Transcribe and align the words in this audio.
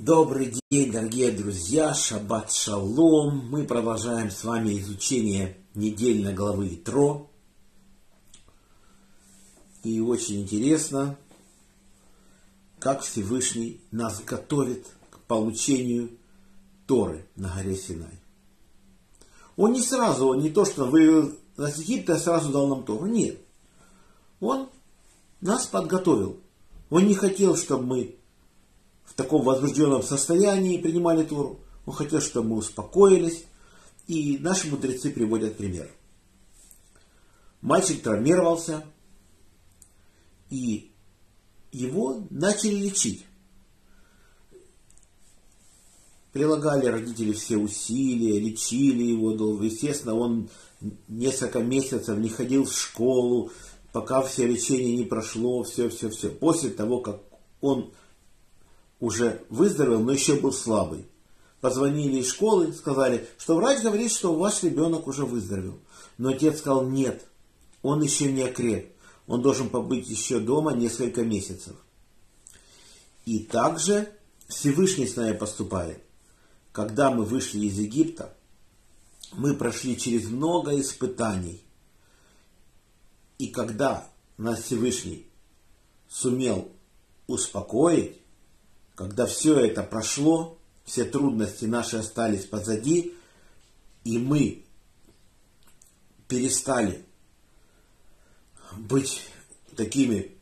Добрый 0.00 0.54
день, 0.70 0.92
дорогие 0.92 1.32
друзья, 1.32 1.92
шаббат 1.92 2.52
шалом. 2.52 3.48
Мы 3.50 3.64
продолжаем 3.64 4.30
с 4.30 4.44
вами 4.44 4.78
изучение 4.78 5.56
недельной 5.74 6.32
главы 6.32 6.68
Итро. 6.68 7.28
И 9.82 10.00
очень 10.00 10.42
интересно, 10.42 11.18
как 12.78 13.00
Всевышний 13.00 13.80
нас 13.90 14.22
готовит 14.22 14.86
к 15.10 15.18
получению 15.26 16.10
Торы 16.86 17.26
на 17.34 17.52
горе 17.52 17.74
Синай. 17.74 18.20
Он 19.56 19.72
не 19.72 19.82
сразу, 19.82 20.28
он 20.28 20.38
не 20.38 20.50
то, 20.50 20.64
что 20.64 20.84
вы 20.84 21.36
из 21.58 21.78
Египта 21.80 22.18
сразу 22.18 22.52
дал 22.52 22.68
нам 22.68 22.84
Тору. 22.84 23.06
Нет. 23.06 23.40
Он 24.38 24.68
нас 25.40 25.66
подготовил. 25.66 26.38
Он 26.88 27.04
не 27.04 27.16
хотел, 27.16 27.56
чтобы 27.56 27.84
мы 27.84 28.18
таком 29.18 29.42
возбужденном 29.42 30.04
состоянии 30.04 30.80
принимали 30.80 31.24
Тору. 31.24 31.58
Он 31.86 31.92
хотел, 31.92 32.20
чтобы 32.20 32.50
мы 32.50 32.56
успокоились. 32.58 33.44
И 34.06 34.38
наши 34.38 34.68
мудрецы 34.68 35.10
приводят 35.10 35.56
пример. 35.56 35.90
Мальчик 37.60 38.00
травмировался, 38.00 38.84
и 40.50 40.92
его 41.72 42.22
начали 42.30 42.76
лечить. 42.76 43.26
Прилагали 46.32 46.86
родители 46.86 47.32
все 47.32 47.56
усилия, 47.56 48.38
лечили 48.38 49.02
его. 49.02 49.32
Естественно, 49.62 50.14
он 50.14 50.48
несколько 51.08 51.58
месяцев 51.58 52.16
не 52.18 52.28
ходил 52.28 52.66
в 52.66 52.72
школу, 52.72 53.50
пока 53.92 54.22
все 54.22 54.46
лечение 54.46 54.96
не 54.96 55.04
прошло, 55.04 55.64
все, 55.64 55.88
все, 55.88 56.08
все. 56.08 56.30
После 56.30 56.70
того, 56.70 57.00
как 57.00 57.20
он 57.60 57.92
уже 59.00 59.44
выздоровел, 59.48 60.02
но 60.02 60.12
еще 60.12 60.34
был 60.34 60.52
слабый. 60.52 61.06
Позвонили 61.60 62.20
из 62.20 62.28
школы, 62.28 62.72
сказали, 62.72 63.26
что 63.36 63.56
врач 63.56 63.82
говорит, 63.82 64.12
что 64.12 64.34
ваш 64.34 64.62
ребенок 64.62 65.06
уже 65.06 65.24
выздоровел. 65.24 65.78
Но 66.16 66.30
отец 66.30 66.58
сказал, 66.58 66.86
нет, 66.86 67.24
он 67.82 68.02
еще 68.02 68.30
не 68.30 68.42
окреп. 68.42 68.92
Он 69.26 69.42
должен 69.42 69.68
побыть 69.68 70.08
еще 70.08 70.40
дома 70.40 70.72
несколько 70.72 71.22
месяцев. 71.22 71.76
И 73.24 73.40
также 73.40 74.10
Всевышний 74.48 75.06
с 75.06 75.16
нами 75.16 75.36
поступает. 75.36 76.02
Когда 76.72 77.10
мы 77.10 77.24
вышли 77.24 77.66
из 77.66 77.78
Египта, 77.78 78.34
мы 79.32 79.54
прошли 79.54 79.98
через 79.98 80.28
много 80.28 80.80
испытаний. 80.80 81.62
И 83.36 83.48
когда 83.48 84.08
нас 84.38 84.62
Всевышний 84.62 85.26
сумел 86.08 86.70
успокоить, 87.26 88.16
когда 88.98 89.26
все 89.26 89.56
это 89.60 89.84
прошло, 89.84 90.58
все 90.84 91.04
трудности 91.04 91.66
наши 91.66 91.98
остались 91.98 92.46
позади, 92.46 93.14
и 94.02 94.18
мы 94.18 94.64
перестали 96.26 97.04
быть 98.76 99.20
такими 99.76 100.32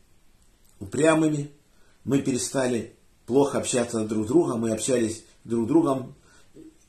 упрямыми, 0.79 1.51
мы 2.03 2.19
перестали 2.23 2.95
плохо 3.27 3.59
общаться 3.59 4.03
друг 4.05 4.25
с 4.25 4.27
другом, 4.27 4.61
мы 4.61 4.71
общались 4.71 5.23
друг 5.43 5.65
с 5.65 5.67
другом, 5.67 6.15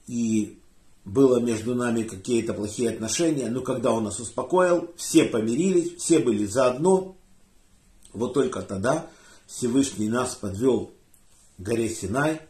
и 0.06 0.58
было 1.04 1.38
между 1.38 1.74
нами 1.74 2.04
какие-то 2.04 2.54
плохие 2.54 2.88
отношения, 2.88 3.50
но 3.50 3.60
когда 3.60 3.92
он 3.92 4.04
нас 4.04 4.18
успокоил, 4.20 4.90
все 4.96 5.26
помирились, 5.26 5.96
все 5.96 6.18
были 6.18 6.46
заодно, 6.46 7.18
вот 8.14 8.32
только 8.32 8.62
тогда 8.62 9.10
Всевышний 9.46 10.08
нас 10.08 10.34
подвел 10.34 10.94
горе 11.58 11.88
Синай. 11.88 12.40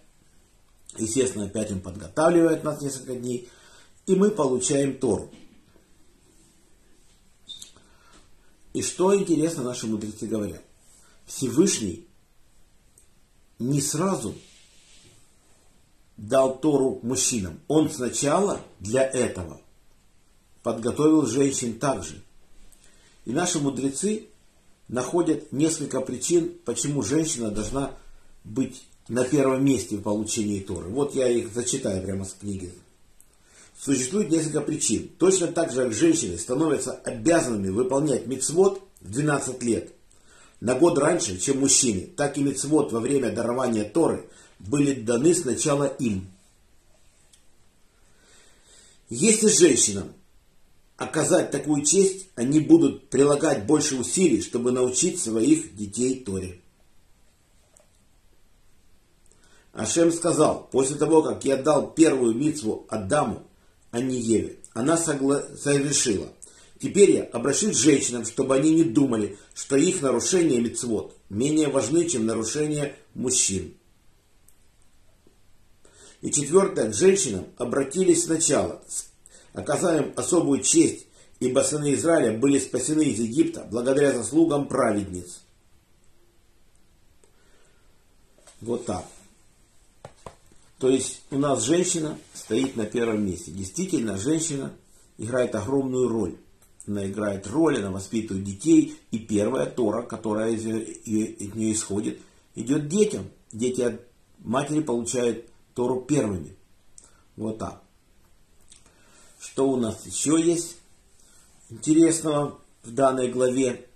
Естественно, 0.97 1.47
опять 1.47 1.71
он 1.71 1.81
подготавливает 1.81 2.65
нас 2.65 2.81
несколько 2.81 3.15
дней. 3.15 3.49
И 4.07 4.15
мы 4.15 4.31
получаем 4.31 4.99
Тору. 4.99 5.31
И 8.73 8.83
что 8.83 9.15
интересно 9.17 9.65
наши 9.65 9.87
мудрецы 9.87 10.27
говорят. 10.27 10.63
Всевышний 11.27 12.07
не 13.59 13.81
сразу 13.81 14.35
дал 16.17 16.59
Тору 16.59 17.01
мужчинам. 17.03 17.61
Он 17.69 17.91
сначала 17.91 18.61
для 18.81 19.05
этого 19.05 19.61
подготовил 20.63 21.27
женщин 21.27 21.79
также. 21.79 22.23
И 23.25 23.33
наши 23.33 23.59
мудрецы 23.59 24.29
находят 24.89 25.53
несколько 25.53 26.01
причин, 26.01 26.59
почему 26.65 27.03
женщина 27.03 27.51
должна 27.51 27.95
быть 28.43 28.88
на 29.09 29.25
первом 29.25 29.65
месте 29.65 29.97
в 29.97 30.03
получении 30.03 30.61
Торы. 30.61 30.89
Вот 30.89 31.15
я 31.15 31.29
их 31.29 31.53
зачитаю 31.53 32.03
прямо 32.03 32.25
с 32.25 32.35
книги. 32.35 32.73
Существует 33.81 34.31
несколько 34.31 34.61
причин. 34.61 35.09
Точно 35.19 35.47
так 35.47 35.73
же, 35.73 35.85
как 35.85 35.93
женщины 35.93 36.37
становятся 36.37 36.93
обязанными 36.93 37.71
выполнять 37.71 38.27
мицвод 38.27 38.83
в 39.01 39.11
12 39.11 39.63
лет, 39.63 39.93
на 40.61 40.75
год 40.75 40.99
раньше, 40.99 41.39
чем 41.39 41.61
мужчины, 41.61 42.09
так 42.17 42.37
и 42.37 42.43
мицвод 42.43 42.93
во 42.93 43.01
время 43.01 43.31
дарования 43.31 43.85
Торы 43.85 44.29
были 44.59 44.93
даны 44.93 45.35
сначала 45.35 45.85
им. 45.85 46.29
Если 49.09 49.49
женщинам 49.49 50.13
оказать 50.97 51.53
такую 51.53 51.85
честь, 51.85 52.27
они 52.35 52.59
будут 52.59 53.09
прилагать 53.09 53.65
больше 53.65 53.95
усилий, 53.95 54.43
чтобы 54.43 54.73
научить 54.73 55.21
своих 55.21 55.77
детей 55.77 56.17
Торе. 56.17 56.61
Ашем 59.79 60.11
сказал, 60.11 60.69
после 60.73 60.97
того, 60.97 61.23
как 61.23 61.45
я 61.45 61.57
дал 61.57 61.93
первую 61.93 62.35
митву 62.35 62.85
Адаму, 62.89 63.45
а 63.93 64.01
не 64.01 64.19
Еве, 64.19 64.59
она 64.73 64.97
согла... 64.97 65.41
совершила. 65.57 66.27
Теперь 66.81 67.13
я 67.13 67.23
обращусь 67.23 67.77
к 67.77 67.81
женщинам, 67.81 68.25
чтобы 68.25 68.57
они 68.57 68.75
не 68.75 68.83
думали, 68.83 69.39
что 69.55 69.77
их 69.77 70.03
нарушение 70.03 70.61
мицвод 70.61 71.17
менее 71.29 71.69
важны, 71.69 72.09
чем 72.09 72.27
нарушение 72.27 72.97
мужчин. 73.15 73.75
И 76.23 76.33
четвертое, 76.33 76.91
к 76.91 76.95
женщинам 76.95 77.47
обратились 77.57 78.25
сначала, 78.25 78.83
оказаем 79.53 80.13
особую 80.17 80.63
честь, 80.63 81.07
ибо 81.39 81.61
сыны 81.61 81.95
Израиля 81.95 82.37
были 82.37 82.59
спасены 82.59 83.03
из 83.03 83.21
Египта 83.21 83.65
благодаря 83.71 84.13
заслугам 84.13 84.67
праведниц. 84.67 85.39
Вот 88.61 88.85
так. 88.85 89.05
То 90.79 90.89
есть 90.89 91.23
у 91.31 91.39
нас 91.39 91.65
женщина 91.65 92.19
стоит 92.35 92.77
на 92.77 92.87
первом 92.87 93.27
месте. 93.27 93.51
Действительно, 93.51 94.17
женщина 94.17 94.73
играет 95.19 95.55
огромную 95.55 96.09
роль. 96.09 96.37
Она 96.87 97.07
играет 97.07 97.47
роль, 97.49 97.79
она 97.79 97.91
воспитывает 97.91 98.45
детей. 98.45 98.97
И 99.11 99.19
первая 99.19 99.67
Тора, 99.67 100.03
которая 100.03 100.53
из, 100.53 100.65
нее 100.65 101.73
исходит, 101.73 102.21
идет 102.55 102.89
детям. 102.89 103.29
Дети 103.53 103.81
от 103.81 104.01
матери 104.39 104.81
получают 104.81 105.47
Тору 105.75 106.01
первыми. 106.03 106.57
Вот 107.37 107.59
так. 107.59 107.83
Что 109.41 109.69
у 109.69 109.77
нас 109.77 110.07
еще 110.07 110.41
есть 110.41 110.77
интересного 111.71 112.59
в 112.85 112.93
данной 112.93 113.31
главе? 113.31 113.89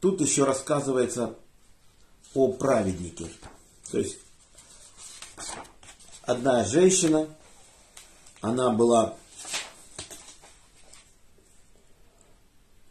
Тут 0.00 0.20
еще 0.20 0.44
рассказывается 0.44 1.36
о 2.34 2.52
праведнике. 2.52 3.26
То 3.90 3.98
есть 3.98 4.18
одна 6.22 6.64
женщина, 6.64 7.28
она 8.40 8.70
была 8.70 9.16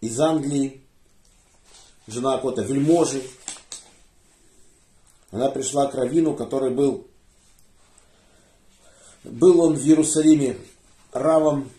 из 0.02 0.20
Англии, 0.20 0.82
жена 2.08 2.36
какого-то 2.36 2.64
вельможи. 2.64 3.24
Она 5.32 5.50
пришла 5.50 5.88
к 5.88 5.96
Равину, 5.96 6.36
который 6.36 6.72
был, 6.72 7.08
был 9.24 9.62
он 9.62 9.76
в 9.76 9.86
Иерусалиме 9.86 10.58
равом 11.14 11.72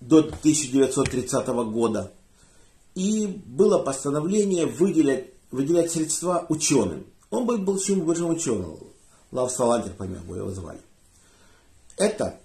до 0.00 0.18
1930 0.18 1.46
года. 1.70 2.12
И 2.94 3.26
было 3.26 3.78
постановление 3.78 4.66
выделять, 4.66 5.30
выделять 5.50 5.90
средства 5.90 6.46
ученым. 6.48 7.06
Он 7.30 7.46
был 7.46 7.58
большим, 7.58 8.04
большим 8.04 8.30
ученым. 8.30 8.78
Лав 9.30 9.50
Салантер, 9.50 9.92
по-моему, 9.92 10.34
его 10.34 10.50
звали. 10.50 10.80
Эта 11.96 12.38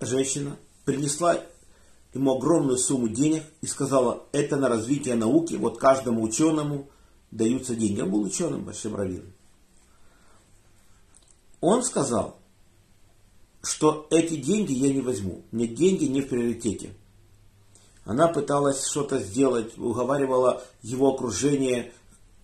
женщина 0.00 0.56
принесла 0.84 1.40
ему 2.12 2.36
огромную 2.36 2.76
сумму 2.76 3.08
денег 3.08 3.44
и 3.62 3.66
сказала, 3.66 4.24
это 4.32 4.56
на 4.56 4.68
развитие 4.68 5.14
науки, 5.14 5.54
вот 5.54 5.78
каждому 5.78 6.22
ученому 6.22 6.88
даются 7.30 7.74
деньги. 7.74 8.00
Он 8.00 8.10
был 8.10 8.22
ученым, 8.22 8.64
большим 8.64 8.94
раввином. 8.94 9.32
Он 11.60 11.82
сказал, 11.82 12.36
что 13.62 14.06
эти 14.10 14.36
деньги 14.36 14.72
я 14.72 14.92
не 14.92 15.00
возьму. 15.00 15.42
Мне 15.52 15.68
деньги 15.68 16.04
не 16.04 16.20
в 16.20 16.28
приоритете. 16.28 16.92
Она 18.04 18.26
пыталась 18.26 18.84
что-то 18.84 19.20
сделать, 19.20 19.78
уговаривала 19.78 20.64
его 20.82 21.14
окружение 21.14 21.92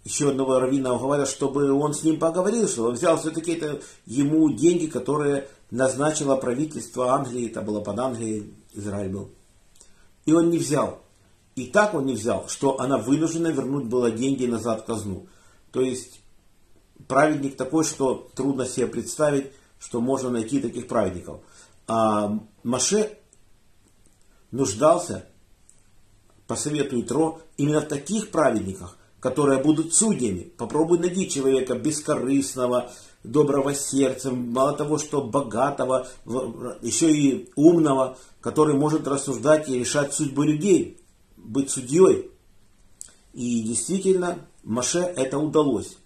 еще 0.09 0.31
одного 0.31 0.59
раввина 0.59 0.95
уговорил, 0.95 1.27
чтобы 1.27 1.71
он 1.71 1.93
с 1.93 2.03
ним 2.03 2.19
поговорил, 2.19 2.67
что 2.67 2.85
он 2.85 2.95
взял 2.95 3.19
все-таки 3.19 3.53
это 3.53 3.83
ему 4.07 4.49
деньги, 4.51 4.87
которые 4.87 5.49
назначило 5.71 6.37
правительство 6.37 7.13
Англии, 7.13 7.51
это 7.51 7.61
было 7.61 7.83
под 7.83 7.99
Англией, 7.99 8.55
Израиль 8.73 9.11
был. 9.11 9.31
И 10.25 10.33
он 10.33 10.49
не 10.49 10.57
взял. 10.57 11.03
И 11.57 11.67
так 11.67 11.93
он 11.93 12.07
не 12.07 12.15
взял, 12.15 12.49
что 12.49 12.81
она 12.81 12.97
вынуждена 12.97 13.49
вернуть 13.49 13.85
было 13.85 14.11
деньги 14.11 14.47
назад 14.47 14.81
в 14.81 14.85
казну. 14.87 15.27
То 15.73 15.83
есть 15.83 16.23
праведник 17.07 17.59
такой, 17.59 17.85
что 17.85 18.31
трудно 18.35 18.65
себе 18.65 18.87
представить, 18.87 19.53
что 19.79 20.01
можно 20.01 20.31
найти 20.31 20.59
таких 20.61 20.89
праведников. 20.89 21.41
А 21.87 22.39
Маше 22.63 23.19
нуждался, 24.53 25.27
по 26.47 26.57
совету 26.57 26.99
Итро, 26.99 27.43
именно 27.59 27.83
в 27.83 27.89
таких 27.89 28.31
праведниках, 28.31 28.98
которые 29.21 29.63
будут 29.63 29.95
судьями. 29.95 30.53
Попробуй 30.57 30.99
найти 30.99 31.29
человека 31.29 31.75
бескорыстного, 31.75 32.91
доброго 33.25 33.75
сердца, 33.75 34.31
мало 34.31 34.77
того, 34.77 34.99
что 34.99 35.23
богатого, 35.23 36.07
еще 36.83 37.13
и 37.13 37.51
умного, 37.57 38.17
который 38.41 38.75
может 38.75 39.09
рассуждать 39.09 39.69
и 39.69 39.79
решать 39.79 40.15
судьбу 40.15 40.43
людей, 40.43 40.99
быть 41.37 41.71
судьей. 41.71 42.31
И 43.33 43.63
действительно, 43.63 44.39
Маше 44.65 44.99
это 44.99 45.39
удалось. 45.39 45.97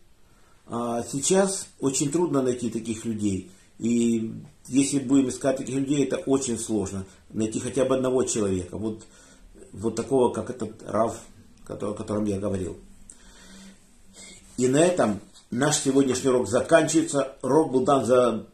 А 0.66 1.02
сейчас 1.02 1.66
очень 1.80 2.10
трудно 2.10 2.42
найти 2.42 2.70
таких 2.70 3.04
людей. 3.04 3.50
И 3.78 4.32
если 4.68 5.00
будем 5.00 5.28
искать 5.28 5.56
таких 5.56 5.74
людей, 5.74 6.04
это 6.04 6.16
очень 6.16 6.58
сложно. 6.58 7.04
Найти 7.30 7.58
хотя 7.58 7.84
бы 7.84 7.96
одного 7.96 8.22
человека. 8.24 8.78
Вот, 8.78 9.04
вот 9.72 9.96
такого, 9.96 10.32
как 10.32 10.50
этот 10.50 10.82
Рав, 10.86 11.18
о 11.66 11.94
котором 11.94 12.24
я 12.26 12.38
говорил. 12.38 12.78
И 14.56 14.68
на 14.68 14.78
этом 14.78 15.20
наш 15.50 15.76
сегодняшний 15.76 16.30
урок 16.30 16.48
заканчивается. 16.48 17.36
Урок 17.42 17.72
был 17.72 17.84
дан 17.84 18.04
за 18.04 18.46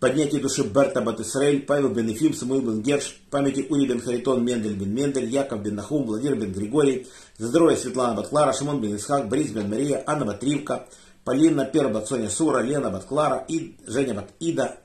поднятие 0.00 0.40
души 0.40 0.62
Берта 0.64 1.00
Батисраэль, 1.00 1.62
Павел 1.62 1.90
бен 1.90 2.08
Ефим, 2.08 2.34
Самуил 2.34 2.62
бен 2.62 2.82
Герш, 2.82 3.20
памяти 3.30 3.66
Ури 3.68 3.86
бен 3.86 4.00
Харитон, 4.00 4.44
Мендель 4.44 4.76
бен 4.76 4.94
Мендель, 4.94 5.28
Яков 5.28 5.62
бен 5.62 5.74
Нахум, 5.74 6.04
Владимир 6.04 6.36
бен 6.36 6.52
Григорий, 6.52 7.06
за 7.38 7.48
здоровье 7.48 7.76
Светлана 7.76 8.14
Батклара, 8.14 8.52
Шимон 8.52 8.80
бен 8.80 8.96
Исхак, 8.96 9.28
Борис 9.28 9.50
бен 9.50 9.68
Мария, 9.68 10.02
Анна 10.06 10.26
Батривка, 10.26 10.86
Полина 11.24 11.64
Пер 11.64 11.88
Бат 11.88 12.08
Соня 12.08 12.30
Сура, 12.30 12.60
Лена 12.60 12.90
Бат 12.90 13.04
Клара, 13.04 13.44
Ид, 13.48 13.80
Женя 13.86 14.14
Бат 14.14 14.28
Ида, 14.38 14.76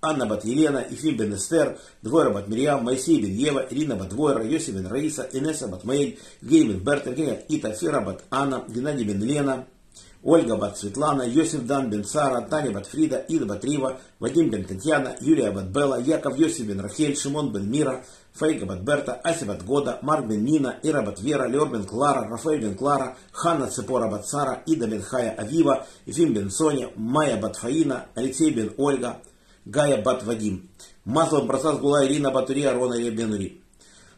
Анна 0.00 0.26
Бат 0.26 0.44
Елена, 0.44 0.84
Ефим 0.88 1.16
бен 1.16 1.34
Эстер, 1.34 1.78
Двойра 2.02 2.30
Бат 2.30 2.46
Мирьям, 2.48 2.84
Моисей 2.84 3.20
бен 3.20 3.32
Ева, 3.32 3.66
Ирина 3.70 3.96
Бат 3.96 4.10
Двойра, 4.10 4.44
Йосиф 4.44 4.74
бен 4.74 4.86
Раиса, 4.86 5.28
Инесса 5.32 5.66
Бат 5.66 5.84
Маэль, 5.84 6.18
Гей 6.40 6.68
бен 6.68 6.78
Берт, 6.78 7.06
Евгения 7.06 7.44
Ита, 7.48 7.72
Фира 7.72 8.00
Бат 8.00 8.22
Анна, 8.30 8.64
Геннадий 8.68 9.04
бен 9.04 9.22
Лена, 9.22 9.66
Ольга 10.22 10.56
Бат 10.56 10.76
Светлана, 10.76 11.22
Йосиф 11.22 11.64
Дан 11.64 11.90
бен 11.90 12.04
Сара, 12.04 12.46
Таня 12.48 12.72
Бат 12.72 12.86
Фрида, 12.86 13.24
Ида 13.28 13.46
Бат 13.46 13.64
Рива, 13.64 13.98
Вадим 14.20 14.50
бен 14.50 14.64
Татьяна, 14.64 15.16
Юлия 15.20 15.52
Бат 15.52 15.70
Белла, 15.70 16.00
Яков 16.00 16.38
Йосиф 16.38 16.66
бен 16.66 16.80
Рахель, 16.80 17.16
Шимон 17.16 17.52
бен 17.52 17.70
Мира, 17.70 18.04
Фейга 18.32 18.66
Бат 18.66 18.82
Берта, 18.82 19.20
Ася 19.24 19.46
Бат 19.46 19.64
Года, 19.64 19.98
Марк 20.02 20.26
бен 20.26 20.44
Нина, 20.44 20.76
Ира 20.82 21.02
Бат 21.02 21.20
Вера, 21.20 21.48
Леор 21.48 21.70
бен 21.70 21.84
Клара, 21.84 22.28
Рафаэль 22.28 22.60
бен 22.60 22.74
Клара, 22.74 23.16
Ханна 23.32 23.68
Цепора 23.68 24.08
Бат 24.08 24.26
Сара, 24.26 24.62
Ида 24.66 24.88
бен 24.88 25.02
Хая 25.02 25.34
Авива, 25.38 25.86
Ефим 26.06 26.34
бен 26.34 26.50
Соня, 26.50 26.90
Майя 26.96 27.36
Бат 27.36 27.56
Фаина, 27.56 28.06
Алексей 28.16 28.50
бен 28.50 28.72
Ольга, 28.76 29.18
Гая 29.66 30.02
Бат 30.02 30.24
Вадим, 30.24 30.68
Маслов 31.04 31.46
Бросас 31.46 31.78
Гула 31.78 32.04
Ирина 32.06 32.30
Батури, 32.30 32.64
Арона 32.64 32.98
Бенури. 33.10 33.62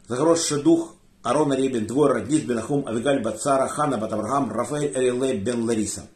За 0.08 0.16
хороший 0.16 0.60
дух 0.62 0.96
Арона 1.22 1.54
Ребен, 1.54 1.86
Двор, 1.86 2.12
Радис 2.12 2.42
бен 2.42 2.58
Ахум, 2.58 2.86
Авигаль 2.86 3.22
Бацара, 3.22 3.68
Хана 3.68 3.98
бат 3.98 4.12
Авраам, 4.12 4.50
Рафаэль 4.50 4.92
Эриле 4.94 5.36
бен 5.36 5.64
Лариса. 5.64 6.06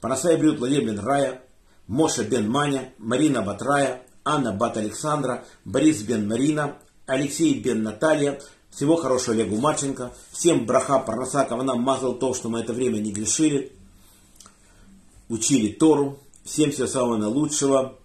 Панасай 0.00 0.36
Брют 0.36 0.58
Владимир 0.58 0.94
бен 0.94 0.98
Рая, 1.00 1.42
Моше 1.88 2.22
бен 2.22 2.48
Маня, 2.48 2.92
Марина 2.98 3.42
бат 3.42 3.62
Рая, 3.62 4.02
Анна 4.24 4.52
бат 4.52 4.76
Александра, 4.76 5.44
Борис 5.64 6.02
бен 6.02 6.28
Марина, 6.28 6.76
Алексей 7.06 7.60
бен 7.60 7.82
Наталья. 7.82 8.40
Всего 8.70 8.96
хорошего 8.96 9.34
Олегу 9.36 9.56
Марченко. 9.56 10.12
Всем 10.30 10.64
браха 10.64 10.98
Парнаса 10.98 11.44
нам 11.44 11.82
мазал 11.82 12.14
то, 12.14 12.32
что 12.32 12.48
мы 12.48 12.60
это 12.60 12.72
время 12.72 12.98
не 12.98 13.12
грешили. 13.12 13.72
Учили 15.28 15.72
Тору. 15.72 16.18
Всем 16.44 16.70
всего 16.70 16.86
самого 16.86 17.18
наилучшего. 17.18 17.98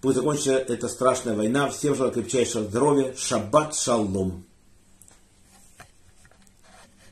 Пусть 0.00 0.16
закончится 0.16 0.52
эта 0.52 0.88
страшная 0.88 1.34
война. 1.34 1.68
Всем 1.70 1.96
желаю 1.96 2.12
крепчайшего 2.12 2.64
здоровья. 2.64 3.14
Шаббат 3.16 3.74
шалом. 3.74 4.44